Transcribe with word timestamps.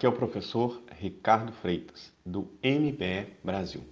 Aqui 0.00 0.06
é 0.06 0.08
o 0.08 0.12
professor 0.12 0.82
Ricardo 0.98 1.52
Freitas, 1.52 2.10
do 2.24 2.48
MBE 2.64 3.34
Brasil. 3.44 3.84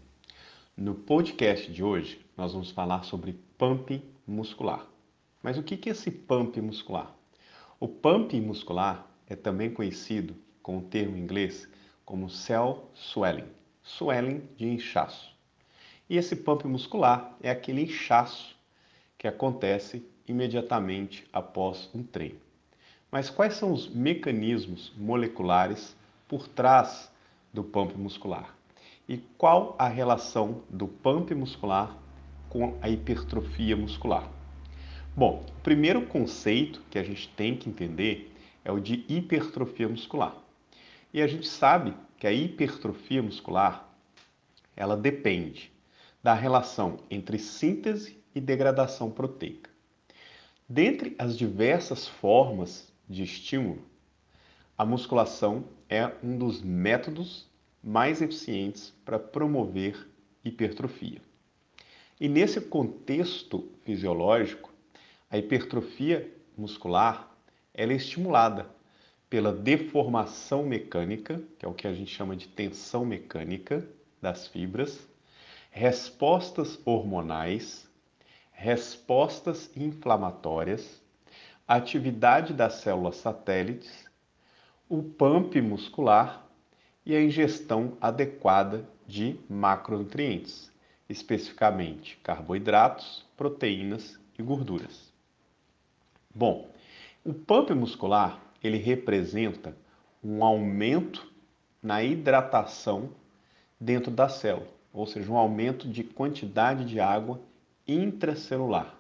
No 0.74 0.94
podcast 0.94 1.70
de 1.70 1.84
hoje, 1.84 2.24
nós 2.34 2.54
vamos 2.54 2.70
falar 2.70 3.02
sobre 3.02 3.38
pump 3.58 4.02
muscular. 4.26 4.86
Mas 5.42 5.58
o 5.58 5.62
que 5.62 5.86
é 5.86 5.92
esse 5.92 6.10
pump 6.10 6.58
muscular? 6.62 7.14
O 7.78 7.86
pump 7.86 8.40
muscular 8.40 9.06
é 9.26 9.36
também 9.36 9.70
conhecido 9.70 10.34
com 10.62 10.78
o 10.78 10.82
termo 10.82 11.14
em 11.14 11.20
inglês 11.20 11.68
como 12.06 12.30
cell 12.30 12.90
swelling, 12.94 13.52
swelling 13.82 14.48
de 14.56 14.66
inchaço. 14.66 15.36
E 16.08 16.16
esse 16.16 16.36
pump 16.36 16.66
muscular 16.66 17.36
é 17.42 17.50
aquele 17.50 17.82
inchaço 17.82 18.56
que 19.18 19.28
acontece 19.28 20.02
imediatamente 20.26 21.28
após 21.30 21.90
um 21.94 22.02
treino. 22.02 22.40
Mas 23.10 23.28
quais 23.28 23.54
são 23.54 23.72
os 23.72 23.90
mecanismos 23.90 24.90
moleculares 24.96 25.97
por 26.28 26.46
trás 26.46 27.10
do 27.52 27.64
pump 27.64 27.96
muscular? 27.96 28.54
E 29.08 29.16
qual 29.38 29.74
a 29.78 29.88
relação 29.88 30.62
do 30.68 30.86
pump 30.86 31.34
muscular 31.34 31.96
com 32.48 32.78
a 32.82 32.88
hipertrofia 32.88 33.76
muscular? 33.76 34.30
Bom, 35.16 35.44
o 35.48 35.62
primeiro 35.62 36.06
conceito 36.06 36.82
que 36.90 36.98
a 36.98 37.02
gente 37.02 37.28
tem 37.30 37.56
que 37.56 37.68
entender 37.68 38.32
é 38.64 38.70
o 38.70 38.78
de 38.78 39.04
hipertrofia 39.08 39.88
muscular. 39.88 40.36
E 41.12 41.22
a 41.22 41.26
gente 41.26 41.48
sabe 41.48 41.94
que 42.18 42.26
a 42.26 42.32
hipertrofia 42.32 43.22
muscular 43.22 43.88
ela 44.76 44.96
depende 44.96 45.72
da 46.22 46.34
relação 46.34 46.98
entre 47.10 47.38
síntese 47.38 48.22
e 48.34 48.40
degradação 48.40 49.10
proteica. 49.10 49.70
Dentre 50.68 51.16
as 51.18 51.36
diversas 51.36 52.06
formas 52.06 52.92
de 53.08 53.22
estímulo, 53.22 53.82
a 54.78 54.86
musculação 54.86 55.64
é 55.88 56.12
um 56.22 56.38
dos 56.38 56.62
métodos 56.62 57.50
mais 57.82 58.22
eficientes 58.22 58.94
para 59.04 59.18
promover 59.18 60.08
hipertrofia. 60.44 61.20
E 62.20 62.28
nesse 62.28 62.60
contexto 62.60 63.68
fisiológico, 63.84 64.72
a 65.28 65.36
hipertrofia 65.36 66.32
muscular 66.56 67.28
ela 67.74 67.92
é 67.92 67.96
estimulada 67.96 68.70
pela 69.28 69.52
deformação 69.52 70.64
mecânica, 70.64 71.42
que 71.58 71.66
é 71.66 71.68
o 71.68 71.74
que 71.74 71.86
a 71.86 71.92
gente 71.92 72.14
chama 72.14 72.36
de 72.36 72.46
tensão 72.46 73.04
mecânica 73.04 73.84
das 74.22 74.46
fibras, 74.46 75.08
respostas 75.70 76.80
hormonais, 76.84 77.88
respostas 78.52 79.70
inflamatórias, 79.76 81.00
atividade 81.66 82.54
das 82.54 82.74
células 82.74 83.16
satélites, 83.16 84.07
o 84.88 85.02
pump 85.02 85.60
muscular 85.60 86.46
e 87.04 87.14
a 87.14 87.22
ingestão 87.22 87.96
adequada 88.00 88.88
de 89.06 89.38
macronutrientes, 89.48 90.72
especificamente 91.08 92.18
carboidratos, 92.22 93.24
proteínas 93.36 94.18
e 94.38 94.42
gorduras. 94.42 95.12
Bom, 96.34 96.70
o 97.24 97.32
pump 97.32 97.72
muscular 97.74 98.40
ele 98.62 98.78
representa 98.78 99.76
um 100.22 100.44
aumento 100.44 101.30
na 101.82 102.02
hidratação 102.02 103.10
dentro 103.80 104.10
da 104.10 104.28
célula, 104.28 104.68
ou 104.92 105.06
seja, 105.06 105.30
um 105.30 105.36
aumento 105.36 105.88
de 105.88 106.02
quantidade 106.02 106.84
de 106.84 107.00
água 107.00 107.40
intracelular 107.86 108.98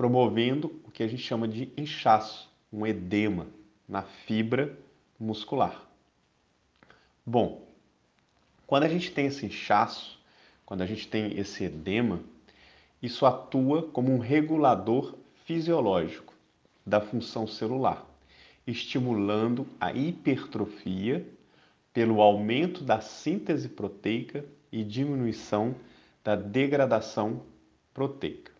promovendo 0.00 0.80
o 0.82 0.90
que 0.90 1.02
a 1.02 1.06
gente 1.06 1.22
chama 1.22 1.46
de 1.46 1.70
inchaço, 1.76 2.50
um 2.72 2.86
edema 2.86 3.46
na 3.86 4.00
fibra 4.00 4.74
muscular. 5.20 5.86
Bom, 7.26 7.68
quando 8.66 8.84
a 8.84 8.88
gente 8.88 9.12
tem 9.12 9.26
esse 9.26 9.44
inchaço, 9.44 10.18
quando 10.64 10.80
a 10.80 10.86
gente 10.86 11.06
tem 11.06 11.38
esse 11.38 11.64
edema, 11.64 12.20
isso 13.02 13.26
atua 13.26 13.82
como 13.82 14.12
um 14.12 14.18
regulador 14.18 15.14
fisiológico 15.44 16.32
da 16.86 17.00
função 17.00 17.46
celular, 17.46 18.06
estimulando 18.66 19.66
a 19.78 19.92
hipertrofia 19.92 21.26
pelo 21.92 22.22
aumento 22.22 22.82
da 22.82 23.00
síntese 23.00 23.68
proteica 23.68 24.44
e 24.72 24.82
diminuição 24.84 25.74
da 26.22 26.36
degradação 26.36 27.42
proteica. 27.92 28.52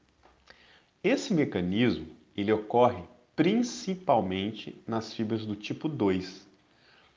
Esse 1.02 1.32
mecanismo 1.32 2.08
ele 2.36 2.52
ocorre 2.52 3.02
principalmente 3.36 4.76
nas 4.86 5.14
fibras 5.14 5.46
do 5.46 5.56
tipo 5.56 5.88
2, 5.88 6.46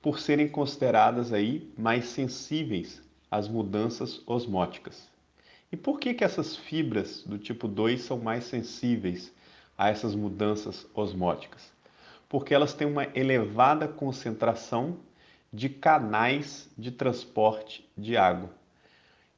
por 0.03 0.19
serem 0.19 0.49
consideradas 0.49 1.31
aí 1.31 1.71
mais 1.77 2.09
sensíveis 2.09 3.01
às 3.31 3.47
mudanças 3.47 4.21
osmóticas. 4.27 5.09
E 5.71 5.77
por 5.77 5.97
que, 5.97 6.13
que 6.13 6.25
essas 6.25 6.57
fibras 6.57 7.23
do 7.25 7.37
tipo 7.37 7.69
2 7.69 8.01
são 8.01 8.19
mais 8.19 8.43
sensíveis 8.43 9.33
a 9.77 9.89
essas 9.89 10.13
mudanças 10.13 10.85
osmóticas? 10.93 11.71
Porque 12.27 12.53
elas 12.53 12.73
têm 12.73 12.85
uma 12.85 13.07
elevada 13.15 13.87
concentração 13.87 14.97
de 15.53 15.69
canais 15.69 16.69
de 16.77 16.91
transporte 16.91 17.89
de 17.97 18.17
água. 18.17 18.49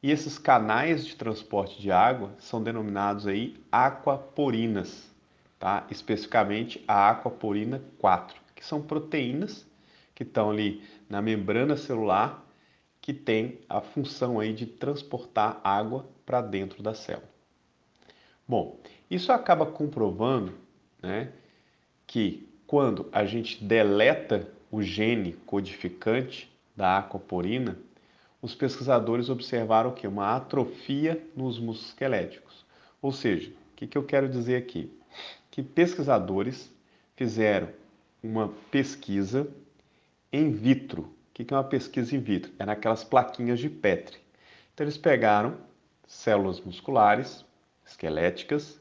E 0.01 0.09
esses 0.09 0.39
canais 0.39 1.05
de 1.05 1.15
transporte 1.15 1.79
de 1.79 1.91
água 1.91 2.33
são 2.39 2.63
denominados 2.63 3.27
aí 3.27 3.55
aquaporinas, 3.71 5.13
tá? 5.59 5.85
especificamente 5.91 6.83
a 6.87 7.11
aquaporina 7.11 7.83
4, 7.99 8.35
que 8.55 8.65
são 8.65 8.81
proteínas 8.81 9.67
que 10.15 10.23
estão 10.23 10.49
ali 10.49 10.81
na 11.09 11.21
membrana 11.21 11.75
celular 11.75 12.43
que 13.01 13.13
tem 13.13 13.59
a 13.69 13.81
função 13.81 14.39
aí 14.39 14.51
de 14.51 14.65
transportar 14.65 15.61
água 15.63 16.07
para 16.25 16.41
dentro 16.41 16.81
da 16.81 16.95
célula. 16.95 17.29
Bom, 18.47 18.79
isso 19.11 19.31
acaba 19.31 19.65
comprovando 19.65 20.53
né, 21.03 21.31
que 22.07 22.49
quando 22.65 23.07
a 23.11 23.23
gente 23.23 23.63
deleta 23.63 24.49
o 24.71 24.81
gene 24.81 25.33
codificante 25.45 26.51
da 26.75 26.97
aquaporina, 26.97 27.77
os 28.41 28.55
pesquisadores 28.55 29.29
observaram 29.29 29.91
que 29.91 30.07
uma 30.07 30.35
atrofia 30.35 31.23
nos 31.35 31.59
músculos 31.59 31.89
esqueléticos. 31.89 32.65
Ou 33.01 33.11
seja, 33.11 33.51
o 33.51 33.75
que, 33.75 33.85
que 33.85 33.97
eu 33.97 34.03
quero 34.03 34.27
dizer 34.27 34.55
aqui? 34.55 34.91
Que 35.51 35.61
pesquisadores 35.61 36.71
fizeram 37.15 37.69
uma 38.23 38.51
pesquisa 38.71 39.47
em 40.31 40.51
vitro. 40.51 41.03
O 41.03 41.33
que, 41.33 41.53
é 41.53 41.57
uma 41.57 41.63
pesquisa 41.63 42.15
in 42.15 42.19
vitro? 42.19 42.51
É 42.57 42.65
naquelas 42.65 43.03
plaquinhas 43.03 43.59
de 43.59 43.69
Petri. 43.69 44.17
Então 44.73 44.85
eles 44.85 44.97
pegaram 44.97 45.57
células 46.07 46.61
musculares 46.61 47.45
esqueléticas 47.85 48.79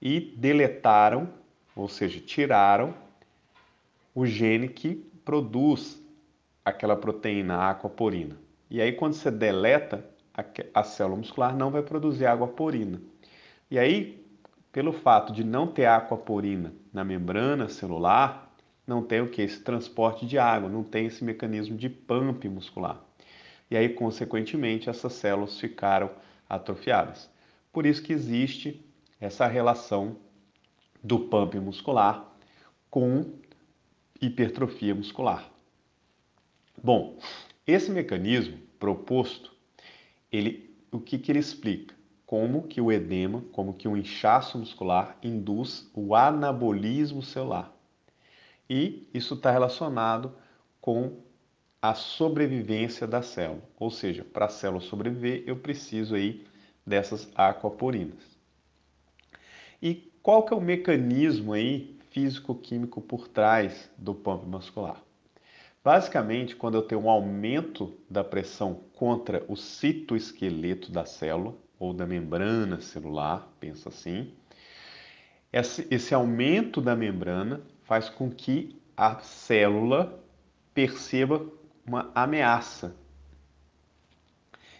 e 0.00 0.20
deletaram, 0.36 1.28
ou 1.74 1.88
seja, 1.88 2.20
tiraram 2.20 2.94
o 4.14 4.26
gene 4.26 4.68
que 4.68 4.94
produz 5.24 6.00
aquela 6.64 6.96
proteína 6.96 7.70
aquaporina. 7.70 8.36
E 8.70 8.80
aí, 8.80 8.92
quando 8.92 9.14
você 9.14 9.30
deleta, 9.30 10.04
a, 10.32 10.44
a 10.80 10.82
célula 10.82 11.16
muscular 11.16 11.56
não 11.56 11.70
vai 11.70 11.82
produzir 11.82 12.26
água 12.26 12.48
porina. 12.48 13.00
E 13.70 13.78
aí, 13.78 14.24
pelo 14.72 14.92
fato 14.92 15.32
de 15.32 15.44
não 15.44 15.66
ter 15.66 15.86
aquaporina 15.86 16.74
na 16.92 17.04
membrana 17.04 17.68
celular, 17.68 18.43
não 18.86 19.02
tem 19.02 19.20
o 19.20 19.28
que? 19.28 19.42
Esse 19.42 19.60
transporte 19.60 20.26
de 20.26 20.38
água, 20.38 20.68
não 20.68 20.82
tem 20.82 21.06
esse 21.06 21.24
mecanismo 21.24 21.76
de 21.76 21.88
pump 21.88 22.48
muscular. 22.48 23.02
E 23.70 23.76
aí, 23.76 23.88
consequentemente, 23.88 24.90
essas 24.90 25.14
células 25.14 25.58
ficaram 25.58 26.10
atrofiadas. 26.48 27.30
Por 27.72 27.86
isso 27.86 28.02
que 28.02 28.12
existe 28.12 28.84
essa 29.20 29.46
relação 29.46 30.16
do 31.02 31.18
pump 31.18 31.58
muscular 31.58 32.32
com 32.90 33.32
hipertrofia 34.20 34.94
muscular. 34.94 35.50
Bom, 36.82 37.18
esse 37.66 37.90
mecanismo 37.90 38.58
proposto, 38.78 39.52
ele, 40.30 40.76
o 40.92 41.00
que, 41.00 41.18
que 41.18 41.32
ele 41.32 41.38
explica? 41.38 41.94
Como 42.26 42.68
que 42.68 42.80
o 42.80 42.92
edema, 42.92 43.42
como 43.52 43.74
que 43.74 43.88
o 43.88 43.96
inchaço 43.96 44.58
muscular 44.58 45.18
induz 45.22 45.90
o 45.94 46.14
anabolismo 46.14 47.22
celular. 47.22 47.73
E 48.68 49.08
isso 49.12 49.34
está 49.34 49.50
relacionado 49.50 50.34
com 50.80 51.18
a 51.80 51.94
sobrevivência 51.94 53.06
da 53.06 53.20
célula. 53.20 53.62
Ou 53.78 53.90
seja, 53.90 54.24
para 54.24 54.46
a 54.46 54.48
célula 54.48 54.80
sobreviver, 54.80 55.44
eu 55.46 55.56
preciso 55.56 56.14
aí 56.14 56.46
dessas 56.86 57.30
aquaporinas. 57.34 58.22
E 59.82 60.10
qual 60.22 60.44
que 60.44 60.54
é 60.54 60.56
o 60.56 60.60
mecanismo 60.60 61.52
aí 61.52 61.98
físico-químico 62.10 63.00
por 63.02 63.28
trás 63.28 63.90
do 63.98 64.14
pump 64.14 64.46
muscular? 64.46 65.02
Basicamente, 65.84 66.56
quando 66.56 66.76
eu 66.76 66.82
tenho 66.82 67.02
um 67.02 67.10
aumento 67.10 67.92
da 68.08 68.24
pressão 68.24 68.80
contra 68.94 69.44
o 69.46 69.54
citoesqueleto 69.54 70.90
da 70.90 71.04
célula 71.04 71.54
ou 71.78 71.92
da 71.92 72.06
membrana 72.06 72.80
celular, 72.80 73.46
pensa 73.60 73.90
assim, 73.90 74.32
esse, 75.52 76.14
aumento 76.14 76.80
da 76.80 76.96
membrana 76.96 77.60
faz 77.84 78.08
com 78.08 78.30
que 78.30 78.76
a 78.96 79.18
célula 79.20 80.18
perceba 80.74 81.44
uma 81.86 82.10
ameaça. 82.14 82.94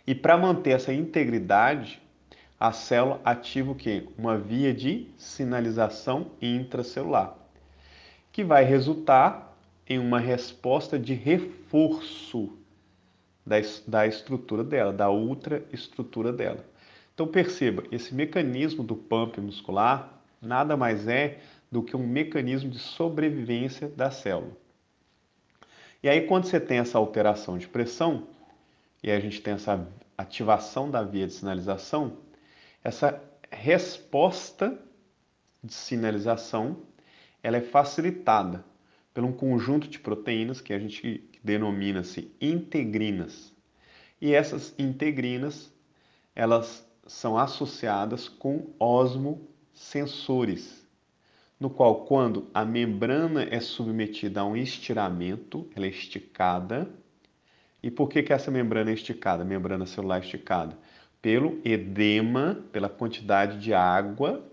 E 0.07 0.15
para 0.15 0.37
manter 0.37 0.71
essa 0.71 0.93
integridade, 0.93 2.03
a 2.59 2.73
célula 2.73 3.21
ativa 3.25 3.73
o 3.73 3.75
quê? 3.75 4.07
Uma 4.19 4.37
via 4.37 4.73
de 4.73 5.09
sinalização 5.17 6.31
intracelular, 6.41 7.35
que 8.33 8.45
vai 8.45 8.65
resultar 8.65 9.55
em 9.87 9.99
uma 9.99 10.19
resposta 10.19 10.99
de 10.99 11.15
reforço 11.15 12.53
da, 13.47 13.57
da 13.87 14.07
estrutura 14.07 14.65
dela, 14.65 14.93
da 14.93 15.11
ultraestrutura 15.11 16.33
dela. 16.33 16.65
Então 17.15 17.27
perceba, 17.27 17.85
esse 17.93 18.15
mecanismo 18.15 18.83
do 18.83 18.97
pump 18.97 19.41
muscular 19.41 20.15
nada 20.41 20.77
mais 20.77 21.09
é 21.09 21.39
do 21.75 21.83
que 21.83 21.97
um 21.97 22.07
mecanismo 22.07 22.71
de 22.71 22.79
sobrevivência 22.79 23.89
da 23.89 24.09
célula. 24.09 24.57
E 26.01 26.09
aí 26.09 26.25
quando 26.25 26.45
você 26.45 26.61
tem 26.61 26.79
essa 26.79 26.99
alteração 26.99 27.59
de 27.59 27.67
pressão, 27.67 28.29
e 29.03 29.11
a 29.11 29.19
gente 29.19 29.41
tem 29.41 29.55
essa 29.55 29.85
ativação 30.17 30.89
da 30.89 31.03
via 31.03 31.27
de 31.27 31.33
sinalização, 31.33 32.19
essa 32.85 33.21
resposta 33.51 34.79
de 35.65 35.75
sinalização 35.75 36.77
ela 37.43 37.57
é 37.57 37.61
facilitada 37.61 38.65
por 39.13 39.25
um 39.25 39.33
conjunto 39.33 39.89
de 39.89 39.99
proteínas 39.99 40.61
que 40.61 40.73
a 40.73 40.79
gente 40.79 41.29
denomina-se 41.43 42.33
integrinas. 42.41 43.53
E 44.21 44.33
essas 44.33 44.73
integrinas, 44.79 45.73
elas 46.37 46.89
são 47.05 47.37
associadas 47.37 48.29
com 48.29 48.73
osmosensores, 48.79 50.84
no 51.65 51.71
qual 51.71 52.05
quando 52.05 52.47
a 52.53 52.63
membrana 52.63 53.49
é 53.51 53.59
submetida 53.59 54.43
a 54.43 54.45
um 54.45 54.55
estiramento, 54.55 55.67
ela 55.75 55.87
é 55.87 55.89
esticada. 55.89 56.87
E 57.83 57.91
por 57.91 58.07
que, 58.07 58.23
que 58.23 58.35
essa 58.35 58.51
membrana 58.51 58.91
é 58.91 58.93
esticada, 58.93 59.47
membrana 59.47 59.87
celular 59.87 60.19
esticada? 60.19 60.77
Pelo 61.23 61.59
edema, 61.65 62.63
pela 62.71 62.91
quantidade 62.91 63.59
de 63.59 63.73
água 63.73 64.45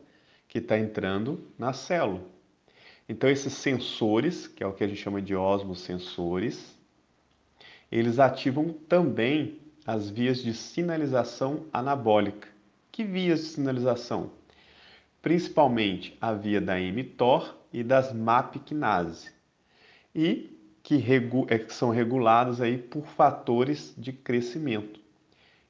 que 0.47 0.59
está 0.59 0.79
entrando 0.79 1.45
na 1.59 1.73
célula. 1.73 2.21
Então, 3.09 3.29
esses 3.29 3.51
sensores, 3.51 4.47
que 4.47 4.63
é 4.63 4.65
o 4.65 4.71
que 4.71 4.85
a 4.85 4.87
gente 4.87 5.01
chama 5.01 5.21
de 5.21 5.35
osmosensores, 5.35 6.79
eles 7.91 8.19
ativam 8.19 8.71
também 8.87 9.59
as 9.85 10.09
vias 10.09 10.41
de 10.41 10.53
sinalização 10.53 11.65
anabólica. 11.73 12.47
Que 12.89 13.03
vias 13.03 13.41
de 13.41 13.45
sinalização? 13.47 14.31
Principalmente 15.21 16.17
a 16.19 16.33
via 16.33 16.59
da 16.59 16.79
mTOR 16.79 17.55
e 17.71 17.83
das 17.83 18.13
MAP. 18.13 18.55
E 20.15 20.57
que, 20.83 20.95
regu 20.95 21.45
é, 21.49 21.59
que 21.59 21.73
são 21.73 21.89
reguladas 21.89 22.59
aí 22.59 22.77
por 22.77 23.05
fatores 23.05 23.93
de 23.97 24.11
crescimento 24.11 24.99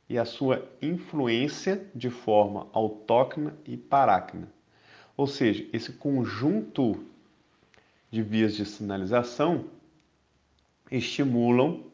e 0.10 0.18
a 0.18 0.26
sua 0.26 0.68
influência 0.82 1.86
de 1.96 2.10
forma 2.10 2.68
autóctona 2.74 3.56
e 3.66 3.78
paráquina. 3.78 4.52
Ou 5.16 5.28
seja, 5.28 5.66
esse 5.72 5.94
conjunto 5.94 7.06
de 8.10 8.22
vias 8.22 8.56
de 8.56 8.66
sinalização 8.66 9.66
estimulam 10.90 11.86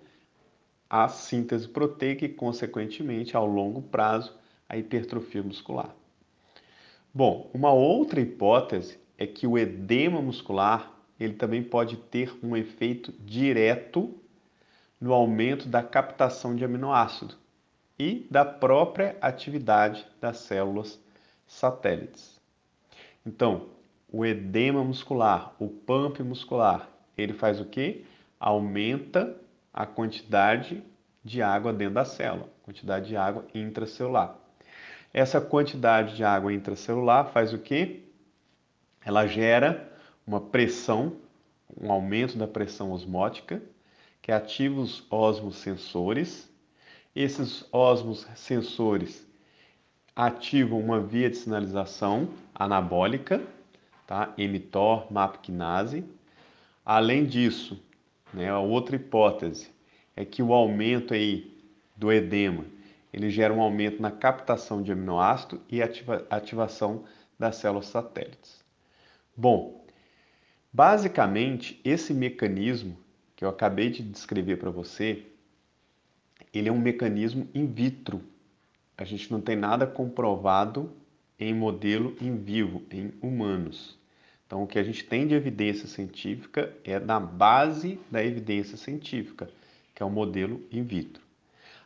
a 0.89 1.07
síntese 1.07 1.68
proteica 1.68 2.25
e, 2.25 2.30
consequentemente, 2.30 3.36
ao 3.36 3.45
longo 3.45 3.81
prazo, 3.81 4.33
a 4.68 4.77
hipertrofia 4.77 5.44
muscular. 5.44 5.94
Bom, 7.13 7.50
uma 7.54 7.71
outra 7.71 8.19
hipótese 8.19 9.00
é 9.18 9.25
que 9.25 9.48
o 9.48 9.57
edema 9.57 10.21
muscular 10.21 10.94
ele 11.19 11.33
também 11.33 11.63
pode 11.63 11.98
ter 11.98 12.38
um 12.44 12.56
efeito 12.56 13.12
direto 13.19 14.15
no 15.00 15.13
aumento 15.13 15.68
da 15.68 15.81
captação 15.81 16.56
de 16.56 16.63
aminoácido 16.63 17.36
e 17.98 18.27
da 18.30 18.45
própria 18.45 19.18
atividade 19.21 20.06
das 20.21 20.38
células 20.39 21.00
satélites. 21.48 22.39
Então, 23.25 23.69
o 24.12 24.25
edema 24.25 24.83
muscular, 24.83 25.56
o 25.59 25.68
pump 25.68 26.21
muscular, 26.21 26.89
ele 27.18 27.33
faz 27.33 27.59
o 27.59 27.65
que? 27.65 28.06
Aumenta 28.39 29.36
a 29.74 29.86
quantidade 29.86 30.83
de 31.24 31.42
água 31.42 31.74
dentro 31.74 31.95
da 31.95 32.06
célula, 32.06 32.50
quantidade 32.63 33.07
de 33.07 33.18
água 33.18 33.45
intracelular. 33.54 34.38
Essa 35.13 35.39
quantidade 35.42 36.15
de 36.15 36.24
água 36.24 36.54
intracelular 36.54 37.31
faz 37.31 37.54
o 37.54 37.57
que? 37.57 38.04
Ela 39.04 39.25
gera 39.25 39.92
uma 40.25 40.42
pressão, 40.42 41.15
um 41.80 41.92
aumento 41.92 42.38
da 42.38 42.48
pressão 42.48 42.92
osmótica, 42.92 43.62
que 44.21 44.31
ativa 44.31 44.80
os 44.80 45.06
osmosensores. 45.09 46.50
Esses 47.15 47.65
osmosensores 47.71 49.25
ativam 50.15 50.80
uma 50.80 51.00
via 51.00 51.30
de 51.30 51.38
sinalização 51.38 52.30
anabólica, 52.54 53.42
tá? 54.06 54.33
mTOR, 54.38 55.12
MAP 55.12 55.38
quinase. 55.38 56.04
Além 56.86 57.25
disso, 57.25 57.81
né, 58.33 58.50
a 58.50 58.59
outra 58.59 58.95
hipótese 58.95 59.71
é 60.15 60.25
que 60.25 60.44
o 60.44 60.54
aumento 60.54 61.13
aí 61.13 61.56
do 61.95 62.12
edema 62.12 62.65
ele 63.13 63.30
gera 63.30 63.54
um 63.54 63.62
aumento 63.62 64.01
na 64.01 64.12
captação 64.12 64.81
de 64.81 64.92
aminoácido 64.92 65.62
e 65.69 65.81
ativa, 65.81 66.25
ativação 66.30 67.04
das 67.39 67.56
células 67.57 67.88
satélites. 67.88 68.63
Bom, 69.36 69.86
basicamente 70.71 71.80
esse 71.83 72.13
mecanismo 72.13 72.98
que 73.36 73.45
eu 73.45 73.50
acabei 73.50 73.89
de 73.89 74.01
descrever 74.01 74.57
para 74.57 74.71
você, 74.71 75.25
ele 76.54 76.69
é 76.69 76.71
um 76.71 76.80
mecanismo 76.80 77.48
in 77.54 77.68
vitro. 77.68 78.21
A 78.98 79.04
gente 79.04 79.31
não 79.31 79.39
tem 79.39 79.56
nada 79.56 79.86
comprovado 79.86 80.92
em 81.39 81.54
modelo 81.54 82.15
em 82.19 82.36
vivo, 82.36 82.83
em 82.89 83.13
humanos. 83.21 83.98
Então, 84.45 84.63
o 84.63 84.68
que 84.68 84.80
a 84.80 84.83
gente 84.83 85.04
tem 85.04 85.27
de 85.27 85.36
evidência 85.36 85.88
científica 85.88 86.74
é 86.83 86.98
na 87.00 87.19
base 87.19 88.00
da 88.09 88.24
evidência 88.24 88.77
científica, 88.77 89.50
que 89.94 90.01
é 90.01 90.06
o 90.06 90.09
modelo 90.09 90.65
in 90.71 90.83
vitro. 90.83 91.26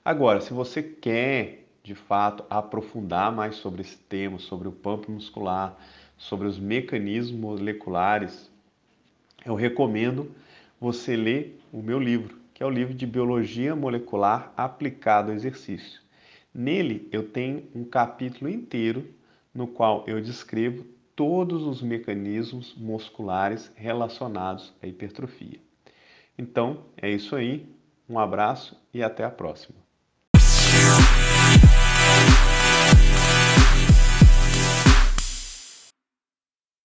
Agora, 0.03 0.41
se 0.41 0.51
você 0.51 0.81
quer, 0.81 1.67
de 1.83 1.93
fato, 1.93 2.43
aprofundar 2.49 3.31
mais 3.31 3.57
sobre 3.57 3.81
esse 3.81 3.97
tema, 3.97 4.39
sobre 4.39 4.67
o 4.67 4.71
pump 4.71 5.07
muscular, 5.11 5.77
sobre 6.17 6.47
os 6.47 6.57
mecanismos 6.57 7.39
moleculares, 7.39 8.49
eu 9.45 9.53
recomendo 9.53 10.31
você 10.79 11.15
ler 11.15 11.61
o 11.71 11.83
meu 11.83 11.99
livro, 11.99 12.35
que 12.51 12.63
é 12.63 12.65
o 12.65 12.69
livro 12.69 12.95
de 12.95 13.05
Biologia 13.05 13.75
Molecular 13.75 14.51
aplicado 14.57 15.29
ao 15.29 15.37
exercício. 15.37 16.01
Nele 16.51 17.07
eu 17.11 17.29
tenho 17.29 17.67
um 17.75 17.83
capítulo 17.83 18.49
inteiro 18.49 19.07
no 19.53 19.67
qual 19.67 20.03
eu 20.07 20.19
descrevo 20.19 20.83
todos 21.15 21.61
os 21.61 21.79
mecanismos 21.79 22.73
musculares 22.75 23.71
relacionados 23.75 24.73
à 24.81 24.87
hipertrofia. 24.87 25.59
Então, 26.35 26.85
é 26.97 27.07
isso 27.07 27.35
aí. 27.35 27.69
Um 28.09 28.17
abraço 28.17 28.75
e 28.91 29.03
até 29.03 29.23
a 29.23 29.29
próxima. 29.29 29.80